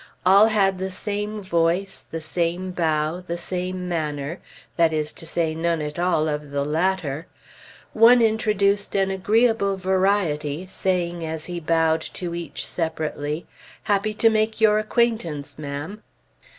[0.25, 4.39] All had the same voice, the same bow, the same manner
[4.75, 7.27] that is to say none at all of the latter;
[7.93, 13.45] one introduced an agreeable variety, saying as he bowed to each separately,
[13.83, 16.01] "Happy to make your acquaintance, ma'am."